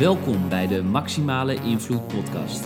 Welkom 0.00 0.48
bij 0.48 0.66
de 0.66 0.82
Maximale 0.82 1.54
Invloed 1.54 2.06
Podcast. 2.06 2.64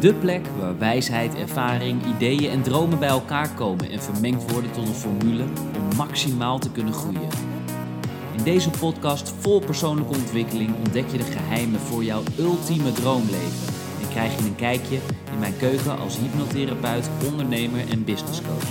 De 0.00 0.14
plek 0.14 0.46
waar 0.58 0.78
wijsheid, 0.78 1.34
ervaring, 1.34 2.04
ideeën 2.04 2.50
en 2.50 2.62
dromen 2.62 2.98
bij 2.98 3.08
elkaar 3.08 3.50
komen 3.54 3.90
en 3.90 4.02
vermengd 4.02 4.52
worden 4.52 4.70
tot 4.70 4.88
een 4.88 4.94
formule 4.94 5.42
om 5.76 5.96
maximaal 5.96 6.58
te 6.58 6.70
kunnen 6.70 6.92
groeien. 6.92 7.28
In 8.36 8.42
deze 8.42 8.70
podcast 8.70 9.34
vol 9.38 9.60
persoonlijke 9.60 10.14
ontwikkeling 10.14 10.74
ontdek 10.84 11.08
je 11.08 11.16
de 11.16 11.24
geheimen 11.24 11.80
voor 11.80 12.04
jouw 12.04 12.22
ultieme 12.38 12.92
droomleven 12.92 13.74
en 14.02 14.08
krijg 14.08 14.38
je 14.38 14.44
een 14.44 14.56
kijkje 14.56 14.98
in 15.32 15.38
mijn 15.38 15.56
keuken 15.56 15.98
als 15.98 16.18
hypnotherapeut, 16.18 17.10
ondernemer 17.30 17.90
en 17.90 18.04
businesscoach. 18.04 18.70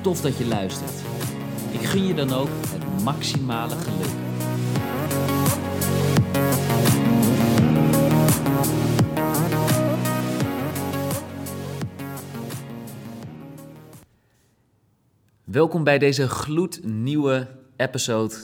Tof 0.00 0.20
dat 0.20 0.38
je 0.38 0.46
luistert. 0.46 1.02
Ik 1.70 1.84
gun 1.84 2.06
je 2.06 2.14
dan 2.14 2.32
ook 2.32 2.48
het 2.68 3.04
maximale 3.04 3.74
geluk. 3.74 4.23
Welkom 15.54 15.84
bij 15.84 15.98
deze 15.98 16.28
gloednieuwe 16.28 17.46
episode 17.76 18.34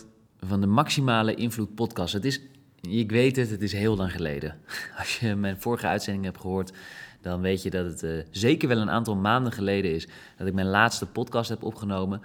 van 0.40 0.60
de 0.60 0.66
Maximale 0.66 1.34
Invloed 1.34 1.74
podcast. 1.74 2.12
Het 2.12 2.24
is, 2.24 2.40
ik 2.80 3.10
weet 3.10 3.36
het, 3.36 3.50
het 3.50 3.62
is 3.62 3.72
heel 3.72 3.96
lang 3.96 4.12
geleden. 4.12 4.60
Als 4.98 5.18
je 5.18 5.34
mijn 5.34 5.60
vorige 5.60 5.86
uitzending 5.86 6.24
hebt 6.24 6.40
gehoord, 6.40 6.72
dan 7.20 7.40
weet 7.40 7.62
je 7.62 7.70
dat 7.70 7.84
het 7.84 8.02
uh, 8.02 8.22
zeker 8.30 8.68
wel 8.68 8.78
een 8.78 8.90
aantal 8.90 9.16
maanden 9.16 9.52
geleden 9.52 9.94
is 9.94 10.08
dat 10.36 10.46
ik 10.46 10.54
mijn 10.54 10.66
laatste 10.66 11.06
podcast 11.06 11.48
heb 11.48 11.62
opgenomen. 11.62 12.20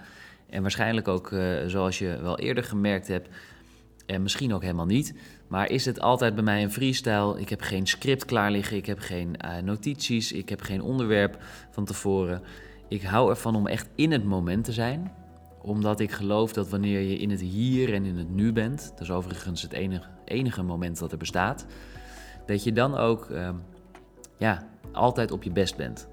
En 0.50 0.62
waarschijnlijk 0.62 1.08
ook, 1.08 1.30
uh, 1.30 1.66
zoals 1.66 1.98
je 1.98 2.18
wel 2.22 2.38
eerder 2.38 2.64
gemerkt 2.64 3.08
hebt, 3.08 3.28
en 4.06 4.22
misschien 4.22 4.54
ook 4.54 4.62
helemaal 4.62 4.86
niet. 4.86 5.14
Maar 5.48 5.70
is 5.70 5.84
het 5.84 6.00
altijd 6.00 6.34
bij 6.34 6.44
mij 6.44 6.62
een 6.62 6.72
freestyle? 6.72 7.40
Ik 7.40 7.48
heb 7.48 7.60
geen 7.60 7.86
script 7.86 8.24
klaar 8.24 8.50
liggen, 8.50 8.76
ik 8.76 8.86
heb 8.86 8.98
geen 8.98 9.36
uh, 9.44 9.58
notities, 9.58 10.32
ik 10.32 10.48
heb 10.48 10.60
geen 10.60 10.82
onderwerp 10.82 11.42
van 11.70 11.84
tevoren. 11.84 12.42
Ik 12.88 13.02
hou 13.02 13.30
ervan 13.30 13.56
om 13.56 13.66
echt 13.66 13.88
in 13.94 14.12
het 14.12 14.24
moment 14.24 14.64
te 14.64 14.72
zijn. 14.72 15.12
Omdat 15.62 16.00
ik 16.00 16.10
geloof 16.10 16.52
dat 16.52 16.68
wanneer 16.68 17.00
je 17.00 17.16
in 17.16 17.30
het 17.30 17.40
hier 17.40 17.94
en 17.94 18.04
in 18.04 18.16
het 18.16 18.30
nu 18.30 18.52
bent, 18.52 18.90
dat 18.90 19.00
is 19.00 19.10
overigens 19.10 19.62
het 19.62 19.72
enige, 19.72 20.08
enige 20.24 20.62
moment 20.62 20.98
dat 20.98 21.12
er 21.12 21.18
bestaat, 21.18 21.66
dat 22.46 22.64
je 22.64 22.72
dan 22.72 22.94
ook 22.94 23.30
uh, 23.30 23.50
ja, 24.38 24.68
altijd 24.92 25.30
op 25.30 25.42
je 25.42 25.50
best 25.50 25.76
bent. 25.76 26.08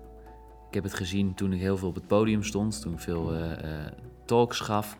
Ik 0.67 0.73
heb 0.73 0.83
het 0.83 0.93
gezien 0.93 1.33
toen 1.33 1.53
ik 1.53 1.59
heel 1.59 1.77
veel 1.77 1.87
op 1.87 1.95
het 1.95 2.07
podium 2.07 2.43
stond, 2.43 2.81
toen 2.81 2.93
ik 2.93 2.99
veel 2.99 3.33
uh, 3.33 3.39
uh, 3.39 3.55
talks 4.25 4.59
gaf. 4.59 4.97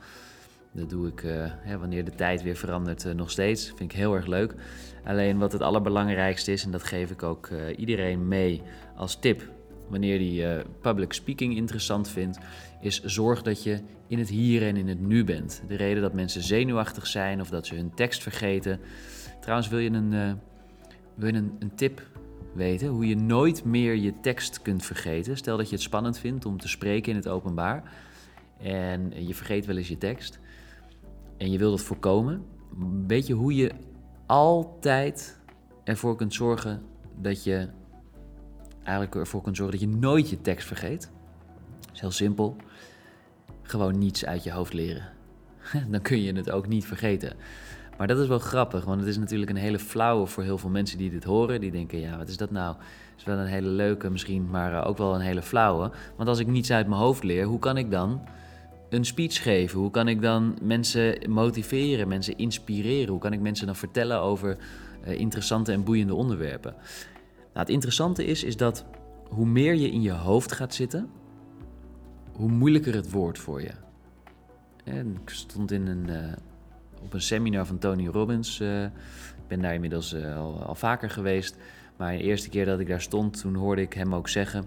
Dat 0.71 0.89
doe 0.89 1.07
ik 1.07 1.23
hè, 1.61 1.77
wanneer 1.77 2.05
de 2.05 2.15
tijd 2.15 2.41
weer 2.41 2.55
verandert 2.55 3.15
nog 3.15 3.31
steeds. 3.31 3.67
Vind 3.67 3.91
ik 3.91 3.91
heel 3.91 4.15
erg 4.15 4.25
leuk. 4.25 4.55
Alleen 5.03 5.37
wat 5.37 5.51
het 5.51 5.61
allerbelangrijkste 5.61 6.51
is, 6.51 6.63
en 6.65 6.71
dat 6.71 6.83
geef 6.83 7.11
ik 7.11 7.23
ook 7.23 7.49
iedereen 7.75 8.27
mee 8.27 8.61
als 8.95 9.15
tip 9.15 9.51
wanneer 9.89 10.17
die 10.17 10.41
uh, 10.41 10.59
public 10.81 11.13
speaking 11.13 11.55
interessant 11.55 12.09
vindt, 12.09 12.37
is 12.81 13.03
zorg 13.03 13.41
dat 13.41 13.63
je 13.63 13.79
in 14.07 14.19
het 14.19 14.29
hier 14.29 14.67
en 14.67 14.77
in 14.77 14.87
het 14.87 14.99
nu 14.99 15.23
bent. 15.23 15.63
De 15.67 15.75
reden 15.75 16.01
dat 16.01 16.13
mensen 16.13 16.43
zenuwachtig 16.43 17.07
zijn 17.07 17.41
of 17.41 17.49
dat 17.49 17.65
ze 17.65 17.75
hun 17.75 17.93
tekst 17.93 18.21
vergeten. 18.21 18.79
Trouwens, 19.41 19.69
wil 19.69 19.79
je 19.79 19.89
een, 19.89 20.11
uh, 20.11 20.31
wil 21.15 21.33
je 21.33 21.37
een, 21.59 21.71
tip 21.75 22.01
weten 22.53 22.87
hoe 22.87 23.07
je 23.07 23.15
nooit 23.15 23.63
meer 23.63 23.95
je 23.95 24.19
tekst 24.19 24.61
kunt 24.61 24.85
vergeten? 24.85 25.37
Stel 25.37 25.57
dat 25.57 25.69
je 25.69 25.75
het 25.75 25.83
spannend 25.83 26.19
vindt 26.19 26.45
om 26.45 26.59
te 26.59 26.67
spreken 26.67 27.11
in 27.11 27.17
het 27.17 27.27
openbaar 27.27 27.91
en 28.57 29.25
je 29.27 29.33
vergeet 29.33 29.65
wel 29.65 29.77
eens 29.77 29.87
je 29.87 29.97
tekst 29.97 30.39
en 31.37 31.51
je 31.51 31.57
wil 31.57 31.69
dat 31.69 31.81
voorkomen. 31.81 32.45
Weet 33.07 33.27
je 33.27 33.33
hoe 33.33 33.55
je 33.55 33.71
altijd 34.25 35.39
ervoor 35.83 36.15
kunt 36.15 36.33
zorgen 36.33 36.81
dat 37.21 37.43
je 37.43 37.67
eigenlijk 38.83 39.15
ervoor 39.15 39.41
kunt 39.41 39.55
zorgen 39.57 39.79
dat 39.79 39.89
je 39.89 39.97
nooit 39.97 40.29
je 40.29 40.41
tekst 40.41 40.67
vergeet. 40.67 41.11
Dat 41.79 41.93
is 41.93 41.99
heel 41.99 42.11
simpel. 42.11 42.55
Gewoon 43.61 43.97
niets 43.97 44.25
uit 44.25 44.43
je 44.43 44.51
hoofd 44.51 44.73
leren. 44.73 45.09
Dan 45.91 46.01
kun 46.01 46.21
je 46.21 46.33
het 46.33 46.51
ook 46.51 46.67
niet 46.67 46.85
vergeten. 46.85 47.35
Maar 47.97 48.07
dat 48.07 48.19
is 48.19 48.27
wel 48.27 48.39
grappig, 48.39 48.85
want 48.85 48.99
het 48.99 49.09
is 49.09 49.17
natuurlijk 49.17 49.51
een 49.51 49.57
hele 49.57 49.79
flauwe 49.79 50.25
voor 50.25 50.43
heel 50.43 50.57
veel 50.57 50.69
mensen 50.69 50.97
die 50.97 51.09
dit 51.09 51.23
horen. 51.23 51.61
Die 51.61 51.71
denken, 51.71 51.99
ja, 51.99 52.17
wat 52.17 52.27
is 52.27 52.37
dat 52.37 52.51
nou? 52.51 52.75
Het 52.77 53.17
is 53.17 53.23
wel 53.23 53.37
een 53.37 53.45
hele 53.45 53.67
leuke 53.67 54.09
misschien, 54.09 54.49
maar 54.49 54.85
ook 54.85 54.97
wel 54.97 55.15
een 55.15 55.21
hele 55.21 55.41
flauwe. 55.41 55.91
Want 56.17 56.29
als 56.29 56.39
ik 56.39 56.47
niets 56.47 56.71
uit 56.71 56.87
mijn 56.87 57.01
hoofd 57.01 57.23
leer, 57.23 57.45
hoe 57.45 57.59
kan 57.59 57.77
ik 57.77 57.91
dan 57.91 58.21
een 58.89 59.05
speech 59.05 59.43
geven? 59.43 59.79
Hoe 59.79 59.91
kan 59.91 60.07
ik 60.07 60.21
dan 60.21 60.57
mensen 60.61 61.29
motiveren, 61.29 62.07
mensen 62.07 62.37
inspireren? 62.37 63.09
Hoe 63.09 63.19
kan 63.19 63.33
ik 63.33 63.39
mensen 63.39 63.65
dan 63.65 63.75
vertellen 63.75 64.19
over 64.19 64.57
uh, 65.07 65.19
interessante 65.19 65.71
en 65.71 65.83
boeiende 65.83 66.15
onderwerpen? 66.15 66.75
Nou, 67.53 67.65
het 67.65 67.69
interessante 67.69 68.25
is, 68.25 68.43
is 68.43 68.57
dat 68.57 68.85
hoe 69.29 69.45
meer 69.45 69.75
je 69.75 69.91
in 69.91 70.01
je 70.01 70.11
hoofd 70.11 70.51
gaat 70.51 70.73
zitten, 70.73 71.09
hoe 72.31 72.49
moeilijker 72.49 72.93
het 72.93 73.11
wordt 73.11 73.39
voor 73.39 73.61
je. 73.61 73.71
En 74.83 75.17
ik 75.21 75.29
stond 75.29 75.71
in 75.71 75.87
een, 75.87 76.07
uh, 76.09 76.33
op 77.01 77.13
een 77.13 77.21
seminar 77.21 77.65
van 77.65 77.77
Tony 77.77 78.07
Robbins. 78.07 78.59
Uh, 78.59 78.83
ik 78.83 79.47
ben 79.47 79.61
daar 79.61 79.73
inmiddels 79.73 80.13
uh, 80.13 80.37
al, 80.37 80.63
al, 80.63 80.75
vaker 80.75 81.09
geweest. 81.09 81.57
Maar 81.97 82.11
de 82.11 82.23
eerste 82.23 82.49
keer 82.49 82.65
dat 82.65 82.79
ik 82.79 82.87
daar 82.87 83.01
stond, 83.01 83.39
toen 83.39 83.55
hoorde 83.55 83.81
ik 83.81 83.93
hem 83.93 84.15
ook 84.15 84.29
zeggen: 84.29 84.65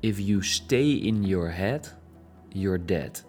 If 0.00 0.18
you 0.18 0.44
stay 0.44 0.90
in 0.90 1.24
your 1.24 1.54
head, 1.54 1.96
you're 2.48 2.84
dead. 2.84 3.25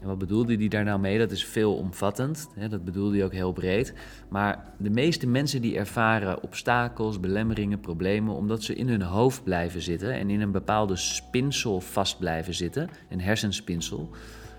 En 0.00 0.06
wat 0.06 0.18
bedoelde 0.18 0.56
hij 0.56 0.68
daar 0.68 0.84
nou 0.84 1.00
mee? 1.00 1.18
Dat 1.18 1.30
is 1.30 1.44
veelomvattend. 1.44 2.48
Hè? 2.54 2.68
Dat 2.68 2.84
bedoelde 2.84 3.16
hij 3.16 3.24
ook 3.24 3.32
heel 3.32 3.52
breed. 3.52 3.94
Maar 4.28 4.64
de 4.76 4.90
meeste 4.90 5.26
mensen 5.26 5.62
die 5.62 5.76
ervaren 5.76 6.42
obstakels, 6.42 7.20
belemmeringen, 7.20 7.80
problemen, 7.80 8.34
omdat 8.34 8.62
ze 8.62 8.74
in 8.74 8.88
hun 8.88 9.02
hoofd 9.02 9.44
blijven 9.44 9.82
zitten 9.82 10.12
en 10.12 10.30
in 10.30 10.40
een 10.40 10.50
bepaalde 10.50 10.96
spinsel 10.96 11.80
vast 11.80 12.18
blijven 12.18 12.54
zitten, 12.54 12.90
een 13.08 13.20
hersenspinsel 13.20 14.10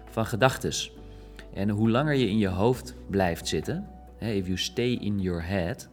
van 0.09 0.25
gedachtes. 0.25 0.93
En 1.53 1.69
hoe 1.69 1.89
langer 1.89 2.13
je 2.13 2.29
in 2.29 2.37
je 2.37 2.47
hoofd 2.47 2.95
blijft 3.09 3.47
zitten, 3.47 3.87
hè, 4.17 4.31
if 4.31 4.45
you 4.45 4.57
stay 4.57 4.91
in 4.91 5.19
your 5.19 5.47
head, 5.47 5.89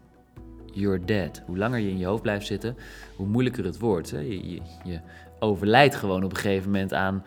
you're 0.72 1.04
dead. 1.04 1.42
Hoe 1.46 1.58
langer 1.58 1.78
je 1.78 1.90
in 1.90 1.98
je 1.98 2.06
hoofd 2.06 2.22
blijft 2.22 2.46
zitten, 2.46 2.76
hoe 3.16 3.26
moeilijker 3.26 3.64
het 3.64 3.78
wordt. 3.78 4.08
Je 4.84 5.00
overlijdt 5.38 5.94
gewoon 5.94 6.24
op 6.24 6.30
een 6.30 6.36
gegeven 6.36 6.70
moment 6.70 6.92
aan 6.92 7.24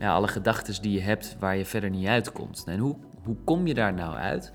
ja, 0.00 0.12
alle 0.14 0.28
gedachten 0.28 0.82
die 0.82 0.92
je 0.92 1.00
hebt 1.00 1.36
waar 1.38 1.56
je 1.56 1.64
verder 1.64 1.90
niet 1.90 2.06
uitkomt. 2.06 2.64
En 2.66 2.78
hoe, 2.78 2.96
hoe 3.22 3.36
kom 3.44 3.66
je 3.66 3.74
daar 3.74 3.94
nou 3.94 4.16
uit? 4.16 4.52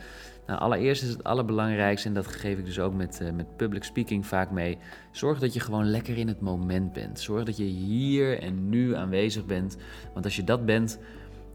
Nou, 0.48 0.60
allereerst 0.60 1.04
is 1.04 1.10
het 1.10 1.24
allerbelangrijkste, 1.24 2.08
en 2.08 2.14
dat 2.14 2.28
geef 2.28 2.58
ik 2.58 2.66
dus 2.66 2.80
ook 2.80 2.94
met, 2.94 3.20
uh, 3.22 3.32
met 3.32 3.58
public 3.58 3.84
speaking 3.84 4.26
vaak 4.26 4.52
mee. 4.52 4.78
Zorg 5.12 5.40
dat 5.40 5.54
je 5.54 5.60
gewoon 5.60 5.90
lekker 5.90 6.18
in 6.18 6.28
het 6.28 6.42
moment 6.42 6.94
bent. 6.94 7.20
Zorg 7.20 7.44
dat 7.44 7.58
je 7.58 7.64
hier 7.64 8.40
en 8.40 8.70
nu 8.70 8.96
aanwezig 8.96 9.46
bent. 9.46 9.78
Want 10.14 10.26
als 10.26 10.36
je 10.36 10.44
dat 10.44 10.66
bent, 10.66 11.00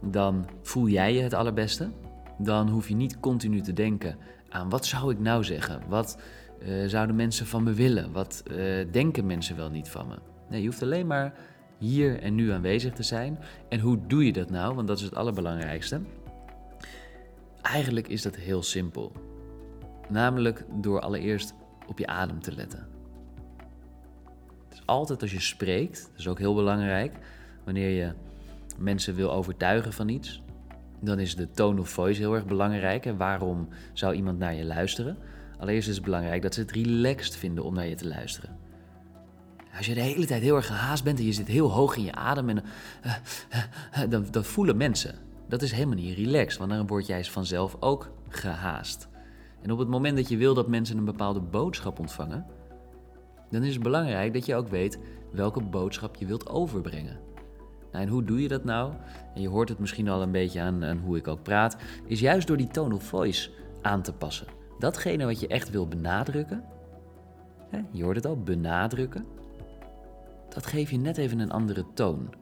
dan 0.02 0.48
voel 0.62 0.88
jij 0.88 1.14
je 1.14 1.22
het 1.22 1.34
allerbeste. 1.34 1.90
Dan 2.38 2.68
hoef 2.68 2.88
je 2.88 2.94
niet 2.94 3.20
continu 3.20 3.60
te 3.60 3.72
denken 3.72 4.16
aan 4.48 4.68
wat 4.68 4.86
zou 4.86 5.12
ik 5.12 5.18
nou 5.18 5.44
zeggen? 5.44 5.82
Wat 5.88 6.18
uh, 6.62 6.86
zouden 6.86 7.16
mensen 7.16 7.46
van 7.46 7.62
me 7.62 7.72
willen? 7.72 8.12
Wat 8.12 8.42
uh, 8.50 8.56
denken 8.92 9.26
mensen 9.26 9.56
wel 9.56 9.70
niet 9.70 9.88
van 9.88 10.08
me? 10.08 10.14
Nee, 10.48 10.60
je 10.60 10.66
hoeft 10.66 10.82
alleen 10.82 11.06
maar 11.06 11.34
hier 11.80 12.22
en 12.22 12.34
nu 12.34 12.50
aanwezig 12.50 12.92
te 12.92 13.02
zijn. 13.02 13.38
En 13.68 13.80
hoe 13.80 13.98
doe 14.06 14.24
je 14.24 14.32
dat 14.32 14.50
nou? 14.50 14.74
Want 14.74 14.88
dat 14.88 14.98
is 14.98 15.04
het 15.04 15.14
allerbelangrijkste. 15.14 16.00
Eigenlijk 17.62 18.08
is 18.08 18.22
dat 18.22 18.36
heel 18.36 18.62
simpel. 18.62 19.12
Namelijk 20.08 20.64
door 20.80 21.00
allereerst 21.00 21.54
op 21.86 21.98
je 21.98 22.06
adem 22.06 22.40
te 22.40 22.54
letten. 22.54 22.88
Dus 24.68 24.82
altijd 24.84 25.22
als 25.22 25.32
je 25.32 25.40
spreekt, 25.40 26.08
dat 26.10 26.18
is 26.18 26.28
ook 26.28 26.38
heel 26.38 26.54
belangrijk, 26.54 27.14
wanneer 27.64 27.88
je 27.88 28.12
mensen 28.78 29.14
wil 29.14 29.32
overtuigen 29.32 29.92
van 29.92 30.08
iets, 30.08 30.42
dan 31.00 31.18
is 31.18 31.36
de 31.36 31.50
tone 31.50 31.80
of 31.80 31.88
voice 31.88 32.20
heel 32.20 32.34
erg 32.34 32.46
belangrijk. 32.46 33.06
En 33.06 33.16
waarom 33.16 33.68
zou 33.92 34.14
iemand 34.14 34.38
naar 34.38 34.54
je 34.54 34.64
luisteren? 34.64 35.16
Allereerst 35.58 35.88
is 35.88 35.94
het 35.94 36.04
belangrijk 36.04 36.42
dat 36.42 36.54
ze 36.54 36.60
het 36.60 36.72
relaxed 36.72 37.36
vinden 37.36 37.64
om 37.64 37.74
naar 37.74 37.86
je 37.86 37.94
te 37.94 38.08
luisteren. 38.08 38.59
Als 39.76 39.86
je 39.86 39.94
de 39.94 40.00
hele 40.00 40.26
tijd 40.26 40.42
heel 40.42 40.56
erg 40.56 40.66
gehaast 40.66 41.04
bent 41.04 41.18
en 41.18 41.24
je 41.24 41.32
zit 41.32 41.48
heel 41.48 41.70
hoog 41.70 41.96
in 41.96 42.04
je 42.04 42.14
adem, 42.14 42.48
en, 42.48 42.62
uh, 43.06 43.14
uh, 44.04 44.10
dan, 44.10 44.26
dan 44.30 44.44
voelen 44.44 44.76
mensen. 44.76 45.14
Dat 45.48 45.62
is 45.62 45.72
helemaal 45.72 45.94
niet 45.94 46.16
relaxed, 46.16 46.58
want 46.58 46.70
dan 46.70 46.86
word 46.86 47.06
jij 47.06 47.24
vanzelf 47.24 47.76
ook 47.80 48.10
gehaast. 48.28 49.08
En 49.62 49.70
op 49.70 49.78
het 49.78 49.88
moment 49.88 50.16
dat 50.16 50.28
je 50.28 50.36
wil 50.36 50.54
dat 50.54 50.68
mensen 50.68 50.98
een 50.98 51.04
bepaalde 51.04 51.40
boodschap 51.40 51.98
ontvangen, 51.98 52.46
dan 53.50 53.62
is 53.62 53.74
het 53.74 53.82
belangrijk 53.82 54.32
dat 54.32 54.46
je 54.46 54.54
ook 54.54 54.68
weet 54.68 54.98
welke 55.32 55.62
boodschap 55.62 56.16
je 56.16 56.26
wilt 56.26 56.48
overbrengen. 56.48 57.18
Nou, 57.92 58.04
en 58.04 58.10
hoe 58.10 58.24
doe 58.24 58.42
je 58.42 58.48
dat 58.48 58.64
nou? 58.64 58.92
En 59.34 59.40
je 59.40 59.48
hoort 59.48 59.68
het 59.68 59.78
misschien 59.78 60.08
al 60.08 60.22
een 60.22 60.30
beetje 60.30 60.60
aan, 60.60 60.84
aan 60.84 60.98
hoe 60.98 61.16
ik 61.16 61.28
ook 61.28 61.42
praat, 61.42 61.76
is 62.06 62.20
juist 62.20 62.46
door 62.46 62.56
die 62.56 62.68
tone 62.68 62.94
of 62.94 63.04
voice 63.04 63.50
aan 63.82 64.02
te 64.02 64.12
passen. 64.12 64.46
Datgene 64.78 65.24
wat 65.24 65.40
je 65.40 65.46
echt 65.46 65.70
wil 65.70 65.88
benadrukken, 65.88 66.64
hè, 67.68 67.80
je 67.90 68.02
hoort 68.02 68.16
het 68.16 68.26
al, 68.26 68.42
benadrukken, 68.42 69.26
dat 70.54 70.66
geef 70.66 70.90
je 70.90 70.98
net 70.98 71.18
even 71.18 71.38
een 71.38 71.50
andere 71.50 71.84
toon. 71.94 72.34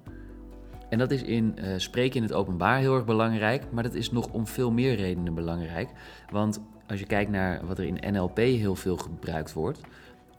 En 0.88 0.98
dat 0.98 1.10
is 1.10 1.22
in 1.22 1.54
uh, 1.58 1.64
spreken 1.76 2.16
in 2.16 2.22
het 2.22 2.32
openbaar 2.32 2.78
heel 2.78 2.94
erg 2.94 3.04
belangrijk, 3.04 3.64
maar 3.70 3.82
dat 3.82 3.94
is 3.94 4.10
nog 4.10 4.28
om 4.32 4.46
veel 4.46 4.70
meer 4.70 4.94
redenen 4.94 5.34
belangrijk. 5.34 5.88
Want 6.30 6.60
als 6.86 7.00
je 7.00 7.06
kijkt 7.06 7.30
naar 7.30 7.66
wat 7.66 7.78
er 7.78 7.84
in 7.84 8.12
NLP 8.12 8.36
heel 8.36 8.74
veel 8.74 8.96
gebruikt 8.96 9.52
wordt, 9.52 9.80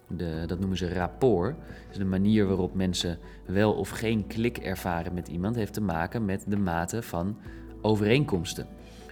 de, 0.08 0.44
dat 0.48 0.60
noemen 0.60 0.78
ze 0.78 0.94
rapport. 0.94 1.56
De 1.98 2.06
manier 2.06 2.48
waarop 2.48 2.74
mensen 2.74 3.18
wel 3.46 3.74
of 3.74 3.90
geen 3.90 4.28
klik 4.28 4.58
ervaren 4.58 5.14
met 5.14 5.28
iemand 5.28 5.56
heeft 5.56 5.74
te 5.74 5.82
maken 5.82 6.26
met 6.26 6.44
de 6.48 6.58
mate 6.58 7.02
van 7.02 7.38
overeenkomsten. 7.82 8.68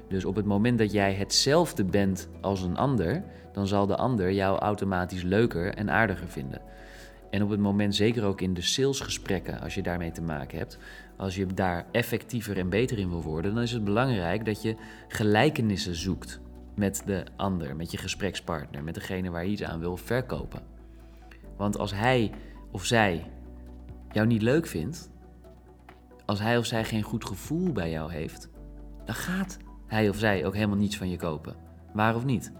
Dus 0.07 0.25
op 0.25 0.35
het 0.35 0.45
moment 0.45 0.77
dat 0.77 0.91
jij 0.91 1.13
hetzelfde 1.13 1.83
bent 1.83 2.29
als 2.41 2.61
een 2.61 2.77
ander, 2.77 3.23
dan 3.53 3.67
zal 3.67 3.87
de 3.87 3.95
ander 3.95 4.31
jou 4.31 4.59
automatisch 4.59 5.23
leuker 5.23 5.73
en 5.73 5.91
aardiger 5.91 6.27
vinden. 6.27 6.61
En 7.29 7.43
op 7.43 7.49
het 7.49 7.59
moment, 7.59 7.95
zeker 7.95 8.23
ook 8.23 8.41
in 8.41 8.53
de 8.53 8.61
salesgesprekken, 8.61 9.59
als 9.59 9.75
je 9.75 9.81
daarmee 9.81 10.11
te 10.11 10.21
maken 10.21 10.57
hebt, 10.57 10.77
als 11.15 11.35
je 11.35 11.45
daar 11.45 11.85
effectiever 11.91 12.57
en 12.57 12.69
beter 12.69 12.99
in 12.99 13.09
wil 13.09 13.21
worden, 13.21 13.53
dan 13.53 13.63
is 13.63 13.71
het 13.71 13.83
belangrijk 13.83 14.45
dat 14.45 14.61
je 14.61 14.75
gelijkenissen 15.07 15.95
zoekt 15.95 16.39
met 16.75 17.03
de 17.05 17.23
ander, 17.35 17.75
met 17.75 17.91
je 17.91 17.97
gesprekspartner, 17.97 18.83
met 18.83 18.93
degene 18.93 19.29
waar 19.29 19.45
je 19.45 19.51
iets 19.51 19.63
aan 19.63 19.79
wil 19.79 19.97
verkopen. 19.97 20.61
Want 21.57 21.77
als 21.77 21.93
hij 21.93 22.31
of 22.71 22.85
zij 22.85 23.31
jou 24.11 24.27
niet 24.27 24.41
leuk 24.41 24.67
vindt, 24.67 25.11
als 26.25 26.39
hij 26.39 26.57
of 26.57 26.65
zij 26.65 26.83
geen 26.83 27.03
goed 27.03 27.25
gevoel 27.25 27.71
bij 27.71 27.89
jou 27.89 28.11
heeft, 28.11 28.49
dan 29.05 29.15
gaat 29.15 29.57
hij 29.87 30.09
of 30.09 30.17
zij 30.17 30.45
ook 30.45 30.53
helemaal 30.53 30.77
niets 30.77 30.97
van 30.97 31.09
je 31.09 31.17
kopen. 31.17 31.55
Waar 31.93 32.15
of 32.15 32.25
niet? 32.25 32.51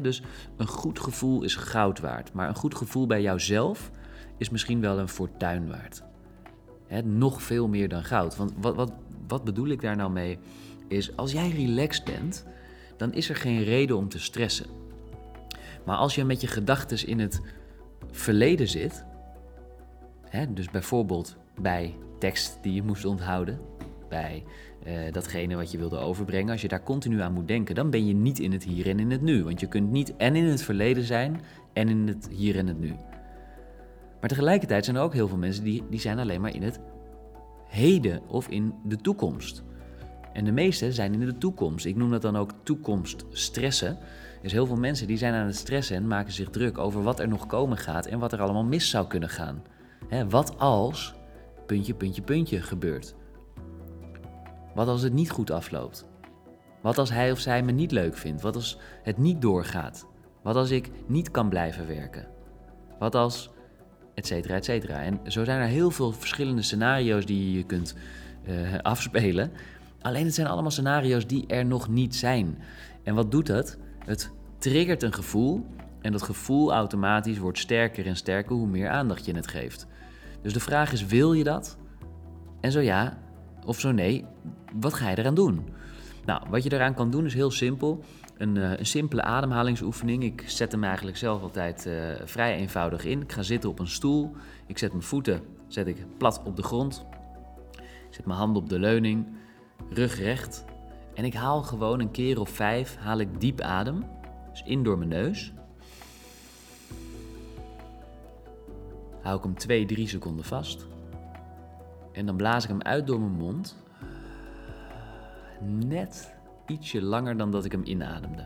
Dus 0.00 0.22
een 0.56 0.66
goed 0.66 0.98
gevoel 0.98 1.42
is 1.42 1.54
goud 1.54 2.00
waard, 2.00 2.32
maar 2.32 2.48
een 2.48 2.54
goed 2.54 2.74
gevoel 2.74 3.06
bij 3.06 3.22
jouzelf 3.22 3.90
is 4.36 4.50
misschien 4.50 4.80
wel 4.80 4.98
een 4.98 5.08
fortuin 5.08 5.68
waard. 5.68 6.02
nog 7.04 7.42
veel 7.42 7.68
meer 7.68 7.88
dan 7.88 8.04
goud. 8.04 8.36
Want 8.36 8.52
wat, 8.56 8.74
wat, 8.74 8.92
wat 9.28 9.44
bedoel 9.44 9.68
ik 9.68 9.80
daar 9.80 9.96
nou 9.96 10.10
mee? 10.10 10.38
Is 10.88 11.16
als 11.16 11.32
jij 11.32 11.50
relaxed 11.50 12.04
bent, 12.04 12.46
dan 12.96 13.12
is 13.12 13.28
er 13.28 13.36
geen 13.36 13.62
reden 13.62 13.96
om 13.96 14.08
te 14.08 14.18
stressen. 14.18 14.66
Maar 15.84 15.96
als 15.96 16.14
je 16.14 16.24
met 16.24 16.40
je 16.40 16.46
gedachten 16.46 17.06
in 17.06 17.18
het 17.18 17.40
verleden 18.10 18.68
zit, 18.68 19.04
dus 20.48 20.70
bijvoorbeeld 20.70 21.36
bij 21.60 21.94
tekst 22.18 22.58
die 22.62 22.74
je 22.74 22.82
moest 22.82 23.04
onthouden, 23.04 23.60
bij 24.12 24.44
uh, 24.86 25.12
datgene 25.12 25.56
wat 25.56 25.70
je 25.70 25.78
wilde 25.78 25.96
overbrengen, 25.96 26.52
als 26.52 26.62
je 26.62 26.68
daar 26.68 26.82
continu 26.82 27.20
aan 27.20 27.32
moet 27.32 27.48
denken, 27.48 27.74
dan 27.74 27.90
ben 27.90 28.06
je 28.06 28.14
niet 28.14 28.38
in 28.38 28.52
het 28.52 28.64
hier 28.64 28.88
en 28.88 28.98
in 28.98 29.10
het 29.10 29.22
nu. 29.22 29.44
Want 29.44 29.60
je 29.60 29.68
kunt 29.68 29.90
niet 29.90 30.16
en 30.16 30.36
in 30.36 30.44
het 30.44 30.62
verleden 30.62 31.04
zijn 31.04 31.40
en 31.72 31.88
in 31.88 32.06
het 32.08 32.28
hier 32.30 32.56
en 32.56 32.66
het 32.66 32.80
nu. 32.80 32.94
Maar 34.20 34.28
tegelijkertijd 34.28 34.84
zijn 34.84 34.96
er 34.96 35.02
ook 35.02 35.12
heel 35.12 35.28
veel 35.28 35.38
mensen 35.38 35.64
die, 35.64 35.82
die 35.90 36.00
zijn 36.00 36.18
alleen 36.18 36.40
maar 36.40 36.54
in 36.54 36.62
het 36.62 36.80
heden 37.66 38.20
of 38.28 38.48
in 38.48 38.74
de 38.84 38.96
toekomst. 38.96 39.62
En 40.32 40.44
de 40.44 40.52
meeste 40.52 40.92
zijn 40.92 41.12
in 41.12 41.20
de 41.20 41.38
toekomst. 41.38 41.86
Ik 41.86 41.96
noem 41.96 42.10
dat 42.10 42.22
dan 42.22 42.36
ook 42.36 42.52
toekomst 42.62 43.24
stressen. 43.30 43.98
Dus 44.42 44.52
heel 44.52 44.66
veel 44.66 44.76
mensen 44.76 45.06
die 45.06 45.16
zijn 45.16 45.34
aan 45.34 45.46
het 45.46 45.56
stressen 45.56 45.96
en 45.96 46.06
maken 46.06 46.32
zich 46.32 46.50
druk 46.50 46.78
over 46.78 47.02
wat 47.02 47.20
er 47.20 47.28
nog 47.28 47.46
komen 47.46 47.76
gaat 47.76 48.06
en 48.06 48.18
wat 48.18 48.32
er 48.32 48.40
allemaal 48.40 48.64
mis 48.64 48.90
zou 48.90 49.06
kunnen 49.06 49.28
gaan. 49.28 49.62
wat 50.28 50.58
als 50.58 51.14
puntje, 51.66 51.94
puntje, 51.94 52.22
puntje 52.22 52.62
gebeurt? 52.62 53.14
Wat 54.74 54.88
als 54.88 55.02
het 55.02 55.12
niet 55.12 55.30
goed 55.30 55.50
afloopt? 55.50 56.06
Wat 56.80 56.98
als 56.98 57.10
hij 57.10 57.32
of 57.32 57.38
zij 57.38 57.62
me 57.62 57.72
niet 57.72 57.92
leuk 57.92 58.16
vindt? 58.16 58.42
Wat 58.42 58.54
als 58.54 58.78
het 59.02 59.18
niet 59.18 59.42
doorgaat? 59.42 60.06
Wat 60.42 60.56
als 60.56 60.70
ik 60.70 60.90
niet 61.06 61.30
kan 61.30 61.48
blijven 61.48 61.86
werken? 61.86 62.26
Wat 62.98 63.14
als 63.14 63.50
etcetera, 64.14 64.54
etcetera. 64.54 65.02
En 65.02 65.20
zo 65.26 65.44
zijn 65.44 65.60
er 65.60 65.66
heel 65.66 65.90
veel 65.90 66.12
verschillende 66.12 66.62
scenario's 66.62 67.26
die 67.26 67.56
je 67.56 67.62
kunt 67.62 67.94
uh, 68.48 68.78
afspelen. 68.82 69.52
Alleen 70.00 70.24
het 70.24 70.34
zijn 70.34 70.46
allemaal 70.46 70.70
scenario's 70.70 71.26
die 71.26 71.46
er 71.46 71.66
nog 71.66 71.88
niet 71.88 72.14
zijn. 72.14 72.58
En 73.02 73.14
wat 73.14 73.30
doet 73.30 73.46
dat? 73.46 73.76
Het 74.04 74.30
triggert 74.58 75.02
een 75.02 75.14
gevoel 75.14 75.66
en 76.00 76.12
dat 76.12 76.22
gevoel 76.22 76.72
automatisch 76.72 77.38
wordt 77.38 77.58
sterker 77.58 78.06
en 78.06 78.16
sterker 78.16 78.56
hoe 78.56 78.66
meer 78.66 78.88
aandacht 78.88 79.24
je 79.24 79.34
het 79.34 79.46
geeft. 79.46 79.86
Dus 80.42 80.52
de 80.52 80.60
vraag 80.60 80.92
is: 80.92 81.06
wil 81.06 81.32
je 81.32 81.44
dat? 81.44 81.76
En 82.60 82.72
zo 82.72 82.80
ja, 82.80 83.18
of 83.64 83.80
zo 83.80 83.92
nee, 83.92 84.24
wat 84.80 84.94
ga 84.94 85.10
je 85.10 85.18
eraan 85.18 85.34
doen? 85.34 85.68
Nou, 86.24 86.42
wat 86.50 86.62
je 86.62 86.72
eraan 86.72 86.94
kan 86.94 87.10
doen 87.10 87.24
is 87.24 87.34
heel 87.34 87.50
simpel. 87.50 88.04
Een, 88.36 88.56
uh, 88.56 88.78
een 88.78 88.86
simpele 88.86 89.22
ademhalingsoefening. 89.22 90.22
Ik 90.22 90.44
zet 90.46 90.72
hem 90.72 90.84
eigenlijk 90.84 91.16
zelf 91.16 91.42
altijd 91.42 91.86
uh, 91.86 91.94
vrij 92.24 92.56
eenvoudig 92.56 93.04
in. 93.04 93.20
Ik 93.20 93.32
ga 93.32 93.42
zitten 93.42 93.70
op 93.70 93.78
een 93.78 93.88
stoel. 93.88 94.30
Ik 94.66 94.78
zet 94.78 94.90
mijn 94.90 95.02
voeten 95.02 95.42
zet 95.72 95.86
ik 95.86 96.06
plat 96.16 96.42
op 96.44 96.56
de 96.56 96.62
grond. 96.62 97.06
Ik 97.80 98.14
zet 98.14 98.26
mijn 98.26 98.38
handen 98.38 98.62
op 98.62 98.68
de 98.68 98.78
leuning. 98.78 99.26
Rug 99.90 100.18
recht. 100.18 100.64
En 101.14 101.24
ik 101.24 101.34
haal 101.34 101.62
gewoon 101.62 102.00
een 102.00 102.10
keer 102.10 102.40
of 102.40 102.50
vijf 102.50 102.96
haal 102.96 103.18
ik 103.18 103.40
diep 103.40 103.60
adem. 103.60 104.04
Dus 104.50 104.62
in 104.62 104.82
door 104.82 104.98
mijn 104.98 105.10
neus. 105.10 105.52
Hou 109.22 109.36
ik 109.36 109.42
hem 109.42 109.54
2, 109.54 109.84
3 109.86 110.08
seconden 110.08 110.44
vast. 110.44 110.86
En 112.12 112.26
dan 112.26 112.36
blaas 112.36 112.62
ik 112.62 112.68
hem 112.68 112.82
uit 112.82 113.06
door 113.06 113.20
mijn 113.20 113.32
mond. 113.32 113.76
Net 115.60 116.34
ietsje 116.66 117.02
langer 117.02 117.36
dan 117.36 117.50
dat 117.50 117.64
ik 117.64 117.72
hem 117.72 117.84
inademde. 117.84 118.42